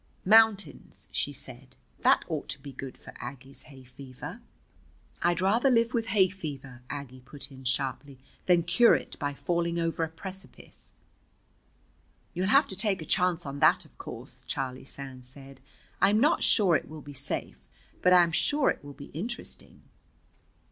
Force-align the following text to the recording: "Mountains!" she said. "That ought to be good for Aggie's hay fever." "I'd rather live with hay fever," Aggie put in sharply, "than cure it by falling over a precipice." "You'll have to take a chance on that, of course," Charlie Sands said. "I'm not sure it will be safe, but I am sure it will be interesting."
"Mountains!" 0.25 1.07
she 1.11 1.31
said. 1.31 1.75
"That 1.99 2.25
ought 2.27 2.49
to 2.49 2.59
be 2.59 2.71
good 2.73 2.97
for 2.97 3.13
Aggie's 3.19 3.61
hay 3.69 3.83
fever." 3.83 4.41
"I'd 5.21 5.41
rather 5.41 5.69
live 5.69 5.93
with 5.93 6.07
hay 6.07 6.27
fever," 6.27 6.81
Aggie 6.89 7.19
put 7.21 7.51
in 7.51 7.65
sharply, 7.65 8.17
"than 8.47 8.63
cure 8.63 8.95
it 8.95 9.15
by 9.19 9.35
falling 9.35 9.77
over 9.77 10.03
a 10.03 10.09
precipice." 10.09 10.93
"You'll 12.33 12.47
have 12.47 12.65
to 12.69 12.75
take 12.75 13.03
a 13.03 13.05
chance 13.05 13.45
on 13.45 13.59
that, 13.59 13.85
of 13.85 13.95
course," 13.99 14.43
Charlie 14.47 14.85
Sands 14.85 15.27
said. 15.29 15.59
"I'm 16.01 16.19
not 16.19 16.41
sure 16.41 16.75
it 16.75 16.89
will 16.89 17.01
be 17.03 17.13
safe, 17.13 17.67
but 18.01 18.11
I 18.11 18.23
am 18.23 18.31
sure 18.31 18.71
it 18.71 18.83
will 18.83 18.93
be 18.93 19.11
interesting." 19.13 19.83